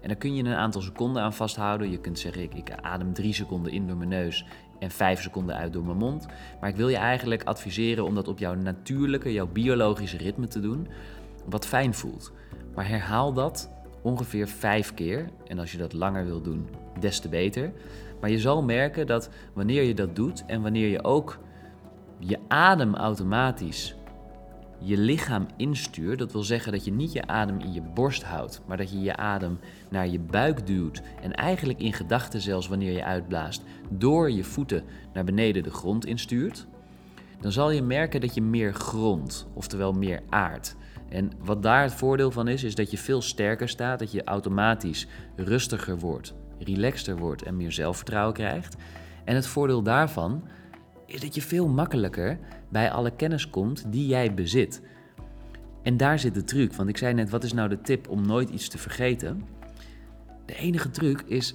En 0.00 0.10
dan 0.10 0.18
kun 0.18 0.34
je 0.34 0.44
een 0.44 0.54
aantal 0.54 0.80
seconden 0.80 1.22
aan 1.22 1.32
vasthouden. 1.32 1.90
Je 1.90 1.98
kunt 1.98 2.18
zeggen, 2.18 2.42
ik, 2.42 2.54
ik 2.54 2.72
adem 2.72 3.12
3 3.12 3.34
seconden 3.34 3.72
in 3.72 3.86
door 3.86 3.96
mijn 3.96 4.08
neus 4.08 4.46
en 4.78 4.90
5 4.90 5.22
seconden 5.22 5.56
uit 5.56 5.72
door 5.72 5.84
mijn 5.84 5.96
mond. 5.96 6.26
Maar 6.60 6.68
ik 6.68 6.76
wil 6.76 6.88
je 6.88 6.96
eigenlijk 6.96 7.42
adviseren 7.44 8.04
om 8.04 8.14
dat 8.14 8.28
op 8.28 8.38
jouw 8.38 8.54
natuurlijke, 8.54 9.32
jouw 9.32 9.46
biologische 9.46 10.16
ritme 10.16 10.46
te 10.46 10.60
doen. 10.60 10.88
Wat 11.44 11.66
fijn 11.66 11.94
voelt. 11.94 12.32
Maar 12.74 12.88
herhaal 12.88 13.32
dat 13.32 13.70
ongeveer 14.02 14.48
5 14.48 14.94
keer. 14.94 15.28
En 15.46 15.58
als 15.58 15.72
je 15.72 15.78
dat 15.78 15.92
langer 15.92 16.24
wil 16.24 16.40
doen, 16.40 16.68
des 17.00 17.20
te 17.20 17.28
beter. 17.28 17.72
Maar 18.20 18.30
je 18.30 18.38
zal 18.38 18.62
merken 18.62 19.06
dat 19.06 19.30
wanneer 19.52 19.82
je 19.82 19.94
dat 19.94 20.16
doet 20.16 20.44
en 20.46 20.62
wanneer 20.62 20.88
je 20.88 21.04
ook 21.04 21.38
je 22.26 22.38
adem 22.48 22.94
automatisch 22.94 23.94
je 24.78 24.98
lichaam 24.98 25.46
instuurt, 25.56 26.18
dat 26.18 26.32
wil 26.32 26.42
zeggen 26.42 26.72
dat 26.72 26.84
je 26.84 26.92
niet 26.92 27.12
je 27.12 27.26
adem 27.26 27.60
in 27.60 27.72
je 27.72 27.82
borst 27.82 28.22
houdt, 28.22 28.62
maar 28.66 28.76
dat 28.76 28.90
je 28.90 29.00
je 29.00 29.16
adem 29.16 29.58
naar 29.88 30.08
je 30.08 30.18
buik 30.18 30.66
duwt 30.66 31.02
en 31.22 31.32
eigenlijk 31.32 31.78
in 31.78 31.92
gedachten 31.92 32.40
zelfs 32.40 32.68
wanneer 32.68 32.92
je 32.92 33.04
uitblaast, 33.04 33.62
door 33.90 34.30
je 34.30 34.44
voeten 34.44 34.84
naar 35.12 35.24
beneden 35.24 35.62
de 35.62 35.70
grond 35.70 36.06
instuurt, 36.06 36.66
dan 37.40 37.52
zal 37.52 37.70
je 37.70 37.82
merken 37.82 38.20
dat 38.20 38.34
je 38.34 38.42
meer 38.42 38.74
grond, 38.74 39.46
oftewel 39.54 39.92
meer 39.92 40.22
aard. 40.28 40.76
En 41.08 41.32
wat 41.38 41.62
daar 41.62 41.82
het 41.82 41.94
voordeel 41.94 42.30
van 42.30 42.48
is, 42.48 42.64
is 42.64 42.74
dat 42.74 42.90
je 42.90 42.98
veel 42.98 43.22
sterker 43.22 43.68
staat, 43.68 43.98
dat 43.98 44.12
je 44.12 44.24
automatisch 44.24 45.06
rustiger 45.36 45.98
wordt, 45.98 46.34
relaxter 46.58 47.16
wordt 47.16 47.42
en 47.42 47.56
meer 47.56 47.72
zelfvertrouwen 47.72 48.34
krijgt. 48.34 48.76
En 49.24 49.34
het 49.34 49.46
voordeel 49.46 49.82
daarvan 49.82 50.42
is 51.14 51.20
dat 51.20 51.34
je 51.34 51.42
veel 51.42 51.68
makkelijker 51.68 52.38
bij 52.68 52.90
alle 52.90 53.10
kennis 53.10 53.50
komt 53.50 53.92
die 53.92 54.06
jij 54.06 54.34
bezit. 54.34 54.82
En 55.82 55.96
daar 55.96 56.18
zit 56.18 56.34
de 56.34 56.44
truc, 56.44 56.72
want 56.72 56.88
ik 56.88 56.96
zei 56.96 57.14
net, 57.14 57.30
wat 57.30 57.44
is 57.44 57.52
nou 57.52 57.68
de 57.68 57.80
tip 57.80 58.08
om 58.08 58.26
nooit 58.26 58.50
iets 58.50 58.68
te 58.68 58.78
vergeten? 58.78 59.42
De 60.46 60.54
enige 60.54 60.90
truc 60.90 61.20
is 61.20 61.54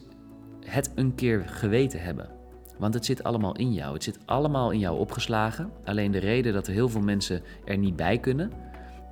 het 0.66 0.92
een 0.96 1.16
keer 1.16 1.44
geweten 1.48 2.02
hebben. 2.02 2.30
Want 2.78 2.94
het 2.94 3.06
zit 3.06 3.24
allemaal 3.24 3.56
in 3.56 3.74
jou. 3.74 3.94
Het 3.94 4.04
zit 4.04 4.20
allemaal 4.26 4.72
in 4.72 4.80
jou 4.80 5.00
opgeslagen. 5.00 5.72
Alleen 5.84 6.12
de 6.12 6.18
reden 6.18 6.54
dat 6.54 6.68
er 6.68 6.74
heel 6.74 6.90
veel 6.90 7.02
mensen 7.02 7.42
er 7.66 7.78
niet 7.78 7.96
bij 7.96 8.18
kunnen, 8.18 8.52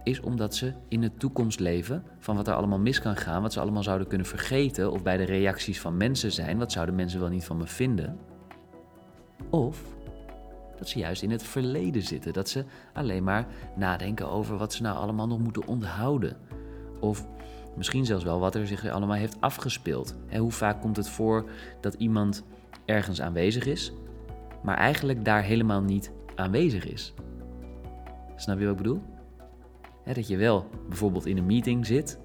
is 0.03 0.19
omdat 0.19 0.55
ze 0.55 0.73
in 0.87 1.01
de 1.01 1.13
toekomst 1.17 1.59
leven 1.59 2.03
van 2.19 2.35
wat 2.35 2.47
er 2.47 2.53
allemaal 2.53 2.79
mis 2.79 3.01
kan 3.01 3.15
gaan, 3.15 3.41
wat 3.41 3.53
ze 3.53 3.59
allemaal 3.59 3.83
zouden 3.83 4.07
kunnen 4.07 4.27
vergeten, 4.27 4.91
of 4.91 5.03
bij 5.03 5.17
de 5.17 5.23
reacties 5.23 5.79
van 5.79 5.97
mensen 5.97 6.31
zijn, 6.31 6.57
wat 6.57 6.71
zouden 6.71 6.95
mensen 6.95 7.19
wel 7.19 7.29
niet 7.29 7.45
van 7.45 7.57
me 7.57 7.67
vinden. 7.67 8.17
Of 9.49 9.96
dat 10.77 10.89
ze 10.89 10.99
juist 10.99 11.21
in 11.21 11.31
het 11.31 11.43
verleden 11.43 12.01
zitten. 12.01 12.33
Dat 12.33 12.49
ze 12.49 12.65
alleen 12.93 13.23
maar 13.23 13.47
nadenken 13.75 14.29
over 14.29 14.57
wat 14.57 14.73
ze 14.73 14.81
nou 14.81 14.97
allemaal 14.97 15.27
nog 15.27 15.39
moeten 15.39 15.67
onthouden. 15.67 16.37
Of 16.99 17.27
misschien 17.75 18.05
zelfs 18.05 18.23
wel 18.23 18.39
wat 18.39 18.55
er 18.55 18.67
zich 18.67 18.87
allemaal 18.87 19.17
heeft 19.17 19.41
afgespeeld. 19.41 20.15
Hoe 20.37 20.51
vaak 20.51 20.81
komt 20.81 20.95
het 20.95 21.09
voor 21.09 21.49
dat 21.81 21.93
iemand 21.93 22.43
ergens 22.85 23.21
aanwezig 23.21 23.65
is, 23.65 23.91
maar 24.63 24.77
eigenlijk 24.77 25.25
daar 25.25 25.43
helemaal 25.43 25.81
niet 25.81 26.11
aanwezig 26.35 26.87
is? 26.87 27.13
Snap 28.35 28.59
je 28.59 28.63
wat 28.63 28.71
ik 28.71 28.83
bedoel? 28.83 29.01
dat 30.13 30.27
je 30.27 30.37
wel 30.37 30.69
bijvoorbeeld 30.87 31.25
in 31.25 31.37
een 31.37 31.45
meeting 31.45 31.85
zit, 31.85 32.19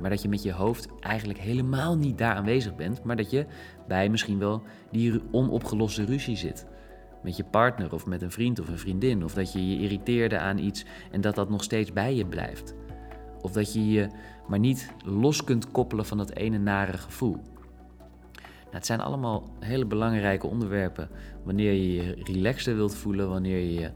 maar 0.00 0.10
dat 0.10 0.22
je 0.22 0.28
met 0.28 0.42
je 0.42 0.52
hoofd 0.52 0.88
eigenlijk 1.00 1.38
helemaal 1.38 1.96
niet 1.96 2.18
daar 2.18 2.34
aanwezig 2.34 2.76
bent, 2.76 3.04
maar 3.04 3.16
dat 3.16 3.30
je 3.30 3.46
bij 3.88 4.08
misschien 4.08 4.38
wel 4.38 4.62
die 4.90 5.20
onopgeloste 5.30 6.04
ruzie 6.04 6.36
zit 6.36 6.66
met 7.24 7.36
je 7.36 7.44
partner 7.44 7.92
of 7.92 8.06
met 8.06 8.22
een 8.22 8.30
vriend 8.30 8.60
of 8.60 8.68
een 8.68 8.78
vriendin. 8.78 9.24
Of 9.24 9.34
dat 9.34 9.52
je 9.52 9.70
je 9.70 9.82
irriteerde 9.82 10.38
aan 10.38 10.58
iets 10.58 10.84
en 11.10 11.20
dat 11.20 11.34
dat 11.34 11.50
nog 11.50 11.62
steeds 11.62 11.92
bij 11.92 12.14
je 12.14 12.26
blijft. 12.26 12.74
Of 13.40 13.52
dat 13.52 13.72
je 13.72 13.90
je 13.90 14.08
maar 14.48 14.58
niet 14.58 14.92
los 15.04 15.44
kunt 15.44 15.70
koppelen 15.70 16.06
van 16.06 16.18
dat 16.18 16.30
ene 16.30 16.58
nare 16.58 16.98
gevoel. 16.98 17.36
Nou, 18.64 18.76
het 18.86 18.86
zijn 18.86 19.00
allemaal 19.00 19.48
hele 19.60 19.86
belangrijke 19.86 20.46
onderwerpen 20.46 21.08
wanneer 21.42 21.72
je 21.72 21.92
je 21.92 22.16
relaxter 22.22 22.74
wilt 22.74 22.94
voelen, 22.94 23.28
wanneer 23.28 23.58
je 23.58 23.74
je 23.74 23.90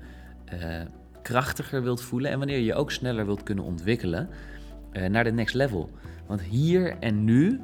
uh, 0.53 0.81
krachtiger 1.23 1.83
wilt 1.83 2.03
voelen 2.03 2.31
en 2.31 2.39
wanneer 2.39 2.57
je 2.57 2.65
je 2.65 2.75
ook 2.75 2.91
sneller 2.91 3.27
wilt 3.27 3.43
kunnen 3.43 3.65
ontwikkelen 3.65 4.29
uh, 4.93 5.07
naar 5.07 5.25
de 5.25 5.33
next 5.33 5.55
level. 5.55 5.91
Want 6.27 6.43
hier 6.43 6.97
en 6.99 7.25
nu, 7.25 7.61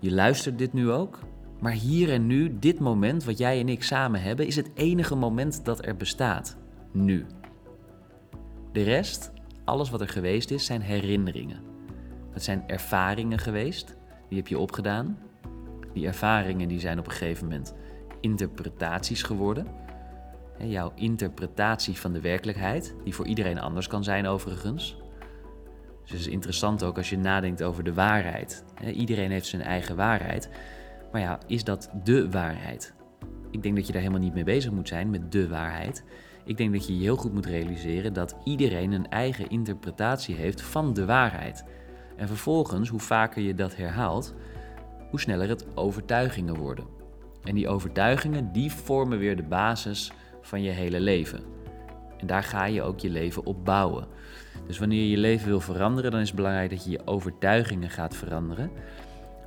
je 0.00 0.12
luistert 0.12 0.58
dit 0.58 0.72
nu 0.72 0.90
ook, 0.90 1.18
maar 1.60 1.72
hier 1.72 2.12
en 2.12 2.26
nu, 2.26 2.58
dit 2.58 2.80
moment 2.80 3.24
wat 3.24 3.38
jij 3.38 3.60
en 3.60 3.68
ik 3.68 3.82
samen 3.82 4.22
hebben, 4.22 4.46
is 4.46 4.56
het 4.56 4.70
enige 4.74 5.14
moment 5.14 5.64
dat 5.64 5.86
er 5.86 5.96
bestaat. 5.96 6.56
Nu. 6.92 7.26
De 8.72 8.82
rest, 8.82 9.32
alles 9.64 9.90
wat 9.90 10.00
er 10.00 10.08
geweest 10.08 10.50
is, 10.50 10.64
zijn 10.64 10.80
herinneringen. 10.80 11.62
Het 12.32 12.42
zijn 12.42 12.62
ervaringen 12.66 13.38
geweest, 13.38 13.96
die 14.28 14.38
heb 14.38 14.48
je 14.48 14.58
opgedaan. 14.58 15.18
Die 15.92 16.06
ervaringen 16.06 16.68
die 16.68 16.80
zijn 16.80 16.98
op 16.98 17.06
een 17.06 17.12
gegeven 17.12 17.44
moment 17.48 17.74
interpretaties 18.20 19.22
geworden. 19.22 19.66
Jouw 20.58 20.92
interpretatie 20.94 21.94
van 21.96 22.12
de 22.12 22.20
werkelijkheid, 22.20 22.94
die 23.04 23.14
voor 23.14 23.26
iedereen 23.26 23.60
anders 23.60 23.86
kan 23.86 24.04
zijn 24.04 24.26
overigens. 24.26 24.96
Dus 26.02 26.10
het 26.10 26.20
is 26.20 26.26
interessant 26.26 26.82
ook 26.82 26.96
als 26.96 27.10
je 27.10 27.18
nadenkt 27.18 27.62
over 27.62 27.84
de 27.84 27.94
waarheid. 27.94 28.64
Iedereen 28.94 29.30
heeft 29.30 29.46
zijn 29.46 29.62
eigen 29.62 29.96
waarheid. 29.96 30.50
Maar 31.12 31.20
ja, 31.20 31.38
is 31.46 31.64
dat 31.64 31.90
de 32.04 32.30
waarheid? 32.30 32.94
Ik 33.50 33.62
denk 33.62 33.76
dat 33.76 33.86
je 33.86 33.92
daar 33.92 34.02
helemaal 34.02 34.22
niet 34.22 34.34
mee 34.34 34.44
bezig 34.44 34.70
moet 34.70 34.88
zijn 34.88 35.10
met 35.10 35.32
de 35.32 35.48
waarheid. 35.48 36.04
Ik 36.44 36.56
denk 36.56 36.72
dat 36.72 36.86
je 36.86 36.96
je 36.96 37.02
heel 37.02 37.16
goed 37.16 37.32
moet 37.32 37.46
realiseren 37.46 38.12
dat 38.12 38.36
iedereen 38.44 38.92
een 38.92 39.08
eigen 39.08 39.48
interpretatie 39.48 40.34
heeft 40.34 40.62
van 40.62 40.92
de 40.92 41.04
waarheid. 41.04 41.64
En 42.16 42.26
vervolgens, 42.26 42.88
hoe 42.88 43.00
vaker 43.00 43.42
je 43.42 43.54
dat 43.54 43.76
herhaalt, 43.76 44.34
hoe 45.10 45.20
sneller 45.20 45.48
het 45.48 45.66
overtuigingen 45.74 46.56
worden. 46.56 46.84
En 47.44 47.54
die 47.54 47.68
overtuigingen, 47.68 48.52
die 48.52 48.72
vormen 48.72 49.18
weer 49.18 49.36
de 49.36 49.42
basis 49.42 50.12
van 50.40 50.62
je 50.62 50.70
hele 50.70 51.00
leven. 51.00 51.40
En 52.16 52.26
daar 52.26 52.42
ga 52.42 52.64
je 52.64 52.82
ook 52.82 53.00
je 53.00 53.10
leven 53.10 53.44
op 53.44 53.64
bouwen. 53.64 54.06
Dus 54.66 54.78
wanneer 54.78 55.00
je 55.00 55.10
je 55.10 55.16
leven 55.16 55.48
wil 55.48 55.60
veranderen, 55.60 56.10
dan 56.10 56.20
is 56.20 56.26
het 56.26 56.36
belangrijk 56.36 56.70
dat 56.70 56.84
je 56.84 56.90
je 56.90 57.06
overtuigingen 57.06 57.90
gaat 57.90 58.16
veranderen. 58.16 58.70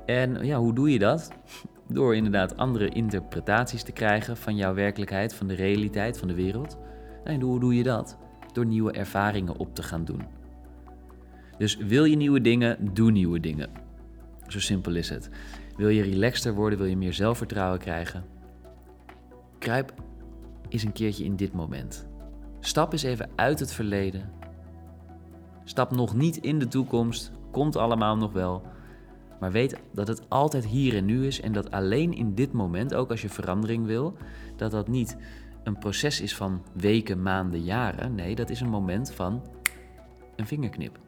En 0.06 0.44
ja, 0.44 0.58
hoe 0.58 0.74
doe 0.74 0.92
je 0.92 0.98
dat? 0.98 1.30
Door 1.88 2.16
inderdaad 2.16 2.56
andere 2.56 2.88
interpretaties 2.88 3.82
te 3.82 3.92
krijgen 3.92 4.36
van 4.36 4.56
jouw 4.56 4.74
werkelijkheid, 4.74 5.34
van 5.34 5.46
de 5.46 5.54
realiteit, 5.54 6.18
van 6.18 6.28
de 6.28 6.34
wereld. 6.34 6.78
En 7.24 7.40
hoe 7.40 7.60
doe 7.60 7.74
je 7.74 7.82
dat? 7.82 8.18
Door 8.52 8.66
nieuwe 8.66 8.92
ervaringen 8.92 9.58
op 9.58 9.74
te 9.74 9.82
gaan 9.82 10.04
doen. 10.04 10.22
Dus 11.58 11.76
wil 11.76 12.04
je 12.04 12.16
nieuwe 12.16 12.40
dingen, 12.40 12.94
doe 12.94 13.10
nieuwe 13.10 13.40
dingen. 13.40 13.70
Zo 14.46 14.60
simpel 14.60 14.94
is 14.94 15.08
het. 15.08 15.30
Wil 15.76 15.88
je 15.88 16.02
relaxter 16.02 16.54
worden, 16.54 16.78
wil 16.78 16.88
je 16.88 16.96
meer 16.96 17.12
zelfvertrouwen 17.12 17.78
krijgen? 17.78 18.24
Kruip 19.58 19.94
eens 20.68 20.82
een 20.82 20.92
keertje 20.92 21.24
in 21.24 21.36
dit 21.36 21.52
moment. 21.52 22.06
Stap 22.60 22.92
eens 22.92 23.02
even 23.02 23.30
uit 23.34 23.60
het 23.60 23.72
verleden. 23.72 24.32
Stap 25.64 25.90
nog 25.90 26.14
niet 26.14 26.36
in 26.36 26.58
de 26.58 26.68
toekomst, 26.68 27.32
komt 27.50 27.76
allemaal 27.76 28.16
nog 28.16 28.32
wel. 28.32 28.62
Maar 29.44 29.52
weet 29.52 29.76
dat 29.92 30.08
het 30.08 30.22
altijd 30.28 30.66
hier 30.66 30.96
en 30.96 31.04
nu 31.04 31.26
is 31.26 31.40
en 31.40 31.52
dat 31.52 31.70
alleen 31.70 32.12
in 32.12 32.34
dit 32.34 32.52
moment, 32.52 32.94
ook 32.94 33.10
als 33.10 33.22
je 33.22 33.28
verandering 33.28 33.86
wil, 33.86 34.16
dat 34.56 34.70
dat 34.70 34.88
niet 34.88 35.16
een 35.64 35.78
proces 35.78 36.20
is 36.20 36.36
van 36.36 36.62
weken, 36.72 37.22
maanden, 37.22 37.62
jaren. 37.62 38.14
Nee, 38.14 38.34
dat 38.34 38.50
is 38.50 38.60
een 38.60 38.68
moment 38.68 39.12
van 39.12 39.42
een 40.36 40.46
vingerknip. 40.46 40.98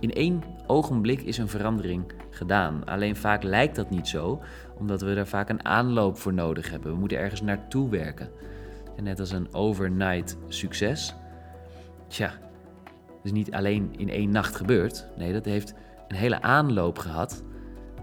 In 0.00 0.12
één 0.12 0.42
ogenblik 0.66 1.20
is 1.20 1.38
een 1.38 1.48
verandering 1.48 2.04
gedaan. 2.30 2.84
Alleen 2.84 3.16
vaak 3.16 3.42
lijkt 3.42 3.76
dat 3.76 3.90
niet 3.90 4.08
zo, 4.08 4.42
omdat 4.78 5.00
we 5.00 5.14
daar 5.14 5.26
vaak 5.26 5.48
een 5.48 5.64
aanloop 5.64 6.18
voor 6.18 6.34
nodig 6.34 6.70
hebben. 6.70 6.92
We 6.92 6.98
moeten 6.98 7.18
ergens 7.18 7.42
naartoe 7.42 7.90
werken. 7.90 8.30
En 8.96 9.04
net 9.04 9.20
als 9.20 9.30
een 9.30 9.54
overnight 9.54 10.36
succes, 10.48 11.14
tja, 12.08 12.28
het 13.06 13.24
is 13.24 13.32
niet 13.32 13.52
alleen 13.52 13.94
in 13.96 14.08
één 14.08 14.30
nacht 14.30 14.56
gebeurd. 14.56 15.06
Nee, 15.16 15.32
dat 15.32 15.44
heeft 15.44 15.74
een 16.08 16.16
hele 16.16 16.42
aanloop 16.42 16.98
gehad, 16.98 17.44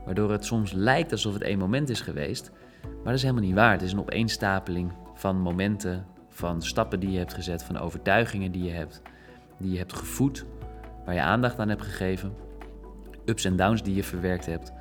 waardoor 0.05 0.31
het 0.31 0.45
soms 0.45 0.72
lijkt 0.72 1.12
alsof 1.12 1.33
het 1.33 1.43
één 1.43 1.60
moment 1.60 1.89
is 1.89 2.01
geweest. 2.01 2.51
Maar 2.83 3.03
dat 3.03 3.13
is 3.13 3.22
helemaal 3.22 3.43
niet 3.43 3.55
waar. 3.55 3.72
Het 3.72 3.81
is 3.81 3.91
een 3.91 4.00
opeenstapeling 4.00 4.91
van 5.13 5.41
momenten, 5.41 6.05
van 6.29 6.62
stappen 6.62 7.00
die 7.00 7.12
je 7.12 7.17
hebt 7.17 7.33
gezet, 7.33 7.63
van 7.63 7.77
overtuigingen 7.77 8.51
die 8.51 8.63
je 8.63 8.72
hebt, 8.72 9.01
die 9.57 9.72
je 9.72 9.77
hebt 9.77 9.93
gevoed 9.93 10.45
waar 11.05 11.15
je 11.15 11.22
aandacht 11.22 11.60
aan 11.60 11.69
hebt 11.69 11.81
gegeven, 11.81 12.33
ups 13.25 13.45
en 13.45 13.55
downs 13.55 13.83
die 13.83 13.95
je 13.95 14.03
verwerkt 14.03 14.45
hebt. 14.45 14.74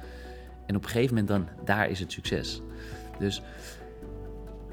En 0.66 0.76
op 0.76 0.82
een 0.82 0.88
gegeven 0.88 1.14
moment 1.14 1.28
dan, 1.28 1.64
daar 1.64 1.90
is 1.90 2.00
het 2.00 2.12
succes. 2.12 2.62
Dus 3.18 3.42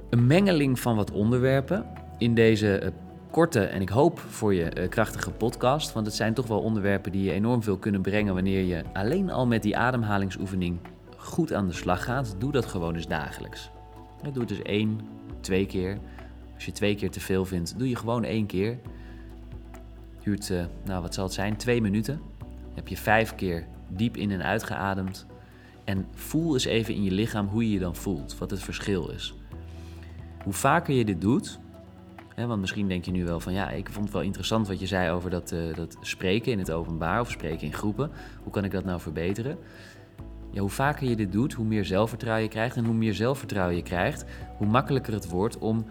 een 0.10 0.28
mengeling 0.28 0.80
van 0.80 0.96
wat 0.96 1.12
onderwerpen 1.12 1.86
in 2.18 2.34
deze 2.34 2.78
eh, 2.78 2.92
korte 3.32 3.64
en 3.64 3.82
ik 3.82 3.90
hoop 3.90 4.20
voor 4.20 4.54
je 4.54 4.78
uh, 4.78 4.90
krachtige 4.90 5.32
podcast. 5.32 5.94
Want 5.94 6.06
het 6.06 6.16
zijn 6.16 6.34
toch 6.34 6.48
wel 6.48 6.60
onderwerpen 6.60 7.12
die 7.12 7.24
je 7.24 7.32
enorm 7.32 7.64
veel 7.64 7.78
kunnen 7.78 8.02
brengen 8.02 8.34
wanneer 8.34 8.64
je 8.64 8.84
alleen 8.94 9.30
al 9.30 9.48
met 9.48 9.64
die 9.64 9.78
ademhalingsoefening 9.78 10.80
goed 11.18 11.54
aan 11.54 11.68
de 11.68 11.74
slag 11.74 12.04
gaat. 12.04 12.36
Doe 12.38 12.52
dat 12.52 12.66
gewoon 12.66 12.96
eens 12.96 13.08
dagelijks. 13.08 13.70
Doe 14.22 14.40
het 14.40 14.48
dus 14.48 14.62
één, 14.62 15.00
twee 15.40 15.66
keer. 15.66 15.98
Als 16.56 16.66
je 16.66 16.72
twee 16.72 16.96
keer 16.96 17.12
te 17.12 17.20
veel 17.20 17.46
vindt, 17.46 17.78
doe 17.78 17.90
je 17.90 17.96
gewoon 17.96 18.24
één 18.24 18.46
keer. 18.46 18.78
Duurt, 20.24 20.50
uh, 20.50 20.64
nou 20.86 21.02
wat 21.02 21.14
zal 21.14 21.24
het 21.24 21.34
zijn, 21.34 21.58
twee 21.58 21.82
minuten. 21.82 22.22
heb 22.74 22.88
je 22.88 22.98
vijf 22.98 23.36
keer 23.36 23.66
diep 23.88 24.18
in 24.18 24.32
en 24.32 24.44
uitgeademd. 24.44 25.26
En 25.84 26.08
voel 26.14 26.54
eens 26.54 26.66
even 26.66 26.94
in 26.94 27.04
je 27.04 27.12
lichaam 27.12 27.48
hoe 27.48 27.64
je 27.64 27.72
je 27.72 27.80
dan 27.80 27.96
voelt, 27.96 28.38
wat 28.38 28.52
het 28.52 28.64
verschil 28.64 29.10
is. 29.10 29.34
Hoe 30.44 30.54
vaker 30.54 30.94
je 30.94 31.06
dit 31.06 31.22
doet, 31.22 31.60
want 32.48 32.60
misschien 32.60 32.88
denk 32.88 33.06
je 33.06 33.12
nu 33.12 33.26
wel 33.26 33.40
van 33.40 33.54
ja, 33.54 33.70
ik 33.70 33.90
vond 33.90 34.06
het 34.06 34.14
wel 34.14 34.24
interessant 34.24 34.68
wat 34.68 34.80
je 34.80 34.88
zei 34.88 35.12
over 35.12 35.30
dat, 35.30 35.52
uh, 35.52 35.76
dat 35.76 35.98
spreken 36.02 36.52
in 36.52 36.60
het 36.60 36.72
openbaar 36.72 37.20
of 37.20 37.32
spreken 37.32 37.68
in 37.68 37.74
groepen. 37.74 38.12
Hoe 38.44 38.52
kan 38.52 38.64
ik 38.64 38.72
dat 38.72 38.86
nou 38.86 39.00
verbeteren? 39.00 39.58
Ja, 40.52 40.62
hoe 40.62 40.70
vaker 40.70 41.10
je 41.10 41.16
dit 41.16 41.32
doet, 41.32 41.54
hoe 41.54 41.66
meer 41.66 41.86
zelfvertrouwen 41.86 42.44
je 42.44 42.50
krijgt. 42.50 42.76
En 42.76 42.86
hoe 42.86 42.94
meer 42.94 43.14
zelfvertrouwen 43.14 43.76
je 43.76 43.84
krijgt, 43.84 44.26
hoe 44.58 44.68
makkelijker 44.68 45.14
het 45.14 45.30
wordt 45.30 45.58
om 45.58 45.86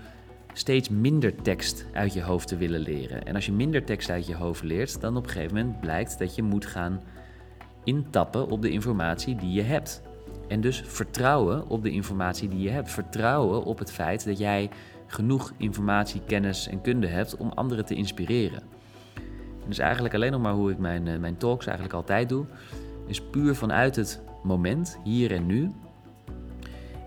steeds 0.53 0.89
minder 0.89 1.35
tekst 1.35 1.87
uit 1.93 2.13
je 2.13 2.23
hoofd 2.23 2.49
te 2.49 2.57
willen 2.57 2.81
leren. 2.81 3.25
En 3.25 3.35
als 3.35 3.47
je 3.47 3.53
minder 3.53 3.85
tekst 3.85 4.11
uit 4.11 4.27
je 4.27 4.35
hoofd 4.35 4.63
leert, 4.63 5.01
dan 5.01 5.17
op 5.17 5.25
een 5.25 5.31
gegeven 5.31 5.57
moment 5.57 5.81
blijkt 5.81 6.19
dat 6.19 6.35
je 6.35 6.43
moet 6.43 6.67
gaan 6.67 7.01
intappen 7.85 8.49
op 8.49 8.63
de 8.63 8.71
informatie 8.71 9.37
die 9.37 9.53
je 9.53 9.63
hebt. 9.63 10.03
En 10.49 10.61
dus 10.61 10.83
vertrouwen 10.87 11.69
op 11.69 11.83
de 11.83 11.91
informatie 11.91 12.49
die 12.49 12.61
je 12.61 12.71
hebt. 12.71 12.91
Vertrouwen 12.91 13.65
op 13.65 13.79
het 13.79 13.93
feit 13.93 14.25
dat 14.25 14.39
jij 14.39 14.71
genoeg 15.09 15.53
informatie, 15.57 16.21
kennis 16.27 16.69
en 16.69 16.81
kunde 16.81 17.07
hebt 17.07 17.37
om 17.37 17.53
anderen 17.55 17.85
te 17.85 17.95
inspireren. 17.95 18.63
En 19.65 19.69
is 19.69 19.79
eigenlijk 19.79 20.15
alleen 20.15 20.33
nog 20.33 20.43
maar 20.43 20.53
hoe 20.53 20.71
ik 20.71 20.79
mijn, 20.79 21.09
eh, 21.09 21.19
mijn 21.19 21.37
talks 21.37 21.67
eigenlijk 21.67 21.97
altijd 21.97 22.29
doe. 22.29 22.45
Is 23.07 23.21
puur 23.21 23.55
vanuit 23.55 23.97
het 23.97 24.21
moment, 24.43 24.99
hier 25.05 25.33
en 25.33 25.47
nu. 25.47 25.73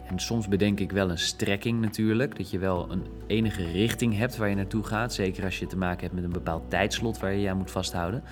En 0.08 0.20
soms 0.20 0.48
bedenk 0.48 0.80
ik 0.80 0.92
wel 0.92 1.10
een 1.10 1.18
strekking 1.18 1.82
natuurlijk. 1.82 2.38
Dat 2.38 2.50
je 2.50 2.60
wel 2.60 2.92
een 2.92 3.06
enige 3.28 3.72
richting 3.72 4.18
hebt 4.18 4.38
waar 4.38 4.50
je 4.50 4.56
naartoe 4.56 4.84
gaat. 4.84 5.14
Zeker 5.14 5.44
als 5.44 5.60
je 5.60 5.68
te 5.68 5.78
maken 5.78 6.02
hebt 6.02 6.14
met 6.14 6.24
een 6.24 6.32
bepaald 6.32 6.70
tijdslot 6.70 7.20
waar 7.20 7.34
je 7.34 7.42
je 7.42 7.50
aan 7.50 7.58
moet 7.58 7.72
vasthouden. 7.72 8.24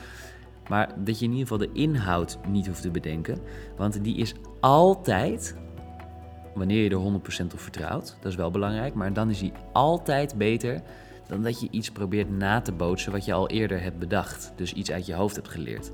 Maar 0.69 0.93
dat 0.97 1.19
je 1.19 1.25
in 1.25 1.31
ieder 1.31 1.47
geval 1.47 1.67
de 1.67 1.79
inhoud 1.79 2.37
niet 2.47 2.67
hoeft 2.67 2.81
te 2.81 2.91
bedenken. 2.91 3.37
Want 3.77 4.03
die 4.03 4.17
is 4.17 4.33
altijd, 4.59 5.55
wanneer 6.59 6.83
je 6.83 6.89
er 6.89 7.41
100% 7.43 7.53
op 7.53 7.59
vertrouwt, 7.59 8.17
dat 8.21 8.31
is 8.31 8.37
wel 8.37 8.51
belangrijk. 8.51 8.93
Maar 8.93 9.13
dan 9.13 9.29
is 9.29 9.39
die 9.39 9.51
altijd 9.71 10.35
beter 10.37 10.81
dan 11.27 11.43
dat 11.43 11.59
je 11.59 11.67
iets 11.71 11.91
probeert 11.91 12.37
na 12.37 12.61
te 12.61 12.71
bootsen 12.71 13.11
wat 13.11 13.25
je 13.25 13.33
al 13.33 13.49
eerder 13.49 13.81
hebt 13.81 13.99
bedacht. 13.99 14.53
Dus 14.55 14.73
iets 14.73 14.91
uit 14.91 15.05
je 15.05 15.13
hoofd 15.13 15.35
hebt 15.35 15.49
geleerd. 15.49 15.91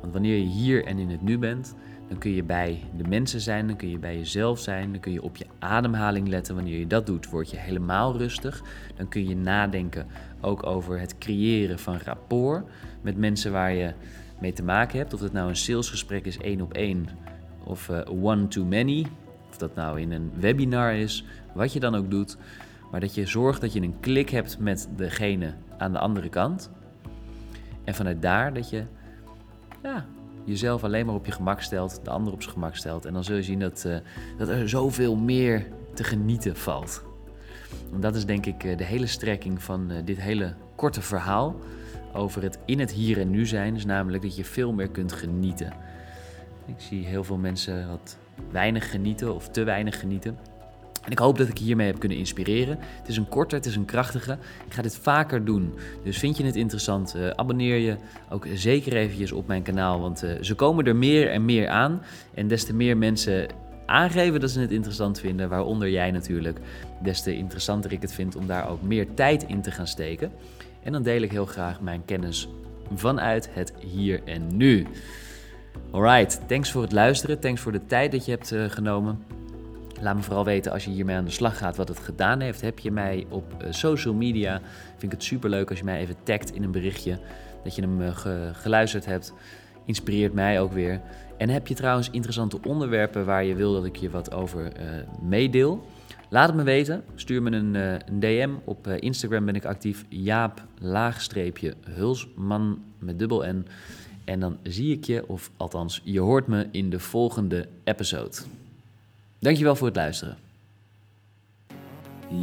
Want 0.00 0.12
wanneer 0.12 0.36
je 0.36 0.44
hier 0.44 0.84
en 0.84 0.98
in 0.98 1.10
het 1.10 1.22
nu 1.22 1.38
bent, 1.38 1.74
dan 2.08 2.18
kun 2.18 2.30
je 2.30 2.42
bij 2.42 2.82
de 2.96 3.08
mensen 3.08 3.40
zijn, 3.40 3.66
dan 3.66 3.76
kun 3.76 3.88
je 3.88 3.98
bij 3.98 4.16
jezelf 4.16 4.58
zijn, 4.58 4.90
dan 4.90 5.00
kun 5.00 5.12
je 5.12 5.22
op 5.22 5.36
je 5.36 5.46
ademhaling 5.58 6.28
letten. 6.28 6.54
Wanneer 6.54 6.78
je 6.78 6.86
dat 6.86 7.06
doet, 7.06 7.30
word 7.30 7.50
je 7.50 7.56
helemaal 7.56 8.16
rustig. 8.16 8.62
Dan 8.96 9.08
kun 9.08 9.28
je 9.28 9.36
nadenken 9.36 10.06
ook 10.40 10.66
over 10.66 11.00
het 11.00 11.18
creëren 11.18 11.78
van 11.78 11.98
rapport 12.04 12.64
met 13.00 13.16
mensen 13.16 13.52
waar 13.52 13.72
je 13.72 13.92
mee 14.40 14.52
te 14.52 14.62
maken 14.62 14.98
hebt. 14.98 15.14
Of 15.14 15.20
dat 15.20 15.32
nou 15.32 15.48
een 15.48 15.56
salesgesprek 15.56 16.26
is 16.26 16.38
één 16.38 16.60
op 16.60 16.72
één 16.72 17.08
of 17.64 17.88
uh, 17.88 18.00
one 18.22 18.48
to 18.48 18.64
many. 18.64 19.06
Dat 19.62 19.74
nou 19.74 20.00
in 20.00 20.12
een 20.12 20.32
webinar 20.34 20.94
is, 20.94 21.24
wat 21.54 21.72
je 21.72 21.80
dan 21.80 21.94
ook 21.94 22.10
doet. 22.10 22.36
Maar 22.90 23.00
dat 23.00 23.14
je 23.14 23.26
zorgt 23.26 23.60
dat 23.60 23.72
je 23.72 23.80
een 23.80 24.00
klik 24.00 24.28
hebt 24.28 24.58
met 24.58 24.88
degene 24.96 25.54
aan 25.78 25.92
de 25.92 25.98
andere 25.98 26.28
kant. 26.28 26.70
En 27.84 27.94
vanuit 27.94 28.22
daar 28.22 28.54
dat 28.54 28.70
je 28.70 28.84
ja, 29.82 30.06
jezelf 30.44 30.84
alleen 30.84 31.06
maar 31.06 31.14
op 31.14 31.26
je 31.26 31.32
gemak 31.32 31.60
stelt, 31.60 32.00
de 32.04 32.10
ander 32.10 32.32
op 32.32 32.42
zijn 32.42 32.54
gemak 32.54 32.76
stelt. 32.76 33.04
En 33.04 33.12
dan 33.12 33.24
zul 33.24 33.36
je 33.36 33.42
zien 33.42 33.58
dat, 33.58 33.84
uh, 33.86 33.96
dat 34.38 34.48
er 34.48 34.68
zoveel 34.68 35.16
meer 35.16 35.66
te 35.94 36.04
genieten 36.04 36.56
valt. 36.56 37.04
En 37.92 38.00
dat 38.00 38.14
is 38.14 38.26
denk 38.26 38.46
ik 38.46 38.64
uh, 38.64 38.76
de 38.76 38.84
hele 38.84 39.06
strekking 39.06 39.62
van 39.62 39.90
uh, 39.90 39.96
dit 40.04 40.20
hele 40.20 40.54
korte 40.76 41.02
verhaal 41.02 41.56
over 42.12 42.42
het 42.42 42.58
in 42.64 42.80
het 42.80 42.92
hier 42.92 43.20
en 43.20 43.30
nu 43.30 43.46
zijn. 43.46 43.74
Dus 43.74 43.84
namelijk 43.84 44.22
dat 44.22 44.36
je 44.36 44.44
veel 44.44 44.72
meer 44.72 44.88
kunt 44.88 45.12
genieten. 45.12 45.72
Ik 46.66 46.74
zie 46.76 47.04
heel 47.04 47.24
veel 47.24 47.36
mensen 47.36 47.88
wat 47.88 48.18
weinig 48.50 48.90
genieten 48.90 49.34
of 49.34 49.48
te 49.48 49.62
weinig 49.64 50.00
genieten. 50.00 50.38
En 51.04 51.10
ik 51.10 51.18
hoop 51.18 51.38
dat 51.38 51.48
ik 51.48 51.58
hiermee 51.58 51.86
heb 51.86 51.98
kunnen 51.98 52.18
inspireren. 52.18 52.78
Het 52.98 53.08
is 53.08 53.16
een 53.16 53.28
korte, 53.28 53.54
het 53.54 53.66
is 53.66 53.76
een 53.76 53.84
krachtige. 53.84 54.32
Ik 54.66 54.72
ga 54.72 54.82
dit 54.82 54.96
vaker 54.96 55.44
doen. 55.44 55.74
Dus 56.04 56.18
vind 56.18 56.36
je 56.36 56.44
het 56.44 56.56
interessant, 56.56 57.14
uh, 57.16 57.28
abonneer 57.28 57.76
je 57.76 57.96
ook 58.30 58.46
zeker 58.54 58.96
eventjes 58.96 59.32
op 59.32 59.46
mijn 59.46 59.62
kanaal. 59.62 60.00
Want 60.00 60.24
uh, 60.24 60.30
ze 60.40 60.54
komen 60.54 60.86
er 60.86 60.96
meer 60.96 61.30
en 61.30 61.44
meer 61.44 61.68
aan. 61.68 62.02
En 62.34 62.48
des 62.48 62.64
te 62.64 62.74
meer 62.74 62.96
mensen 62.96 63.46
aangeven 63.86 64.40
dat 64.40 64.50
ze 64.50 64.60
het 64.60 64.70
interessant 64.70 65.20
vinden, 65.20 65.48
waaronder 65.48 65.90
jij 65.90 66.10
natuurlijk, 66.10 66.58
des 67.02 67.22
te 67.22 67.36
interessanter 67.36 67.92
ik 67.92 68.02
het 68.02 68.12
vind 68.12 68.36
om 68.36 68.46
daar 68.46 68.68
ook 68.68 68.82
meer 68.82 69.14
tijd 69.14 69.42
in 69.42 69.62
te 69.62 69.70
gaan 69.70 69.86
steken. 69.86 70.32
En 70.82 70.92
dan 70.92 71.02
deel 71.02 71.22
ik 71.22 71.30
heel 71.30 71.46
graag 71.46 71.80
mijn 71.80 72.04
kennis 72.04 72.48
vanuit 72.94 73.48
het 73.52 73.72
hier 73.92 74.20
en 74.24 74.56
nu. 74.56 74.86
Alright, 75.92 76.40
thanks 76.48 76.70
voor 76.70 76.82
het 76.82 76.92
luisteren, 76.92 77.40
thanks 77.40 77.60
voor 77.60 77.72
de 77.72 77.86
tijd 77.86 78.12
dat 78.12 78.24
je 78.24 78.30
hebt 78.30 78.52
uh, 78.52 78.64
genomen. 78.70 79.24
Laat 80.00 80.16
me 80.16 80.22
vooral 80.22 80.44
weten 80.44 80.72
als 80.72 80.84
je 80.84 80.90
hiermee 80.90 81.16
aan 81.16 81.24
de 81.24 81.30
slag 81.30 81.58
gaat 81.58 81.76
wat 81.76 81.88
het 81.88 81.98
gedaan 81.98 82.40
heeft. 82.40 82.60
Heb 82.60 82.78
je 82.78 82.90
mij 82.90 83.26
op 83.28 83.44
uh, 83.52 83.72
social 83.72 84.14
media? 84.14 84.60
Vind 84.90 85.02
ik 85.02 85.10
het 85.10 85.22
super 85.22 85.50
leuk 85.50 85.68
als 85.70 85.78
je 85.78 85.84
mij 85.84 86.00
even 86.00 86.16
tagt 86.22 86.54
in 86.54 86.62
een 86.62 86.70
berichtje 86.70 87.18
dat 87.64 87.74
je 87.74 87.82
hem 87.82 88.12
ge 88.12 88.50
geluisterd 88.52 89.06
hebt. 89.06 89.32
Inspireert 89.84 90.32
mij 90.32 90.60
ook 90.60 90.72
weer. 90.72 91.00
En 91.36 91.48
heb 91.48 91.66
je 91.66 91.74
trouwens 91.74 92.10
interessante 92.10 92.58
onderwerpen 92.66 93.24
waar 93.24 93.44
je 93.44 93.54
wil 93.54 93.72
dat 93.72 93.84
ik 93.84 93.96
je 93.96 94.10
wat 94.10 94.32
over 94.32 94.72
meedeel? 95.20 95.86
Laat 96.28 96.46
het 96.46 96.56
me 96.56 96.62
weten. 96.62 97.04
Stuur 97.14 97.42
me 97.42 97.50
een, 97.50 98.20
DM. 98.20 98.50
Op 98.64 98.88
Instagram 98.88 99.44
ben 99.44 99.54
ik 99.54 99.64
actief. 99.64 100.04
Jaap 100.08 100.64
laagstreepje 100.78 101.74
Hulsman 101.90 102.82
met 102.98 103.18
dubbel 103.18 103.44
N. 103.46 103.66
En 104.24 104.40
dan 104.40 104.56
zie 104.62 104.96
ik 104.96 105.04
je, 105.04 105.28
of 105.28 105.50
althans, 105.56 106.00
je 106.04 106.20
hoort 106.20 106.46
me 106.46 106.68
in 106.70 106.90
de 106.90 106.98
volgende 106.98 107.68
episode. 107.84 108.36
Dankjewel 109.38 109.76
voor 109.76 109.86
het 109.86 109.96
luisteren. 109.96 110.36